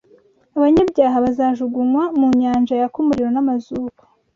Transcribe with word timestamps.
Abanyabyaha 0.57 1.17
bazajugugunywa 1.25 2.03
mu 2.19 2.27
nyanja 2.41 2.73
yaka 2.81 2.97
umuriro 3.01 3.29
n’amazuku 3.31 4.01